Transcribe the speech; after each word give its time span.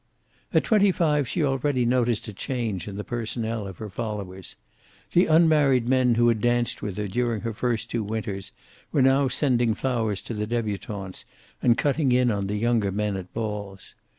At 0.51 0.63
twenty 0.63 0.91
five 0.91 1.27
she 1.27 1.43
already 1.43 1.85
noticed 1.85 2.27
a 2.27 2.33
change 2.33 2.87
in 2.87 2.95
the 2.97 3.03
personnel 3.03 3.67
of 3.67 3.77
her 3.77 3.87
followers. 3.87 4.55
The 5.11 5.27
unmarried 5.27 5.87
men 5.87 6.15
who 6.15 6.27
had 6.27 6.41
danced 6.41 6.81
with 6.81 6.97
her 6.97 7.07
during 7.07 7.41
her 7.41 7.53
first 7.53 7.91
two 7.91 8.01
winters 8.03 8.51
were 8.91 9.03
now 9.03 9.27
sending 9.27 9.75
flowers 9.75 10.23
to 10.23 10.33
the 10.33 10.47
debutantes, 10.47 11.23
and 11.61 11.77
cutting 11.77 12.11
in 12.11 12.31
on 12.31 12.47
the 12.47 12.55
younger 12.57 12.91
men 12.91 13.15
at 13.15 13.31
balls. 13.31 13.93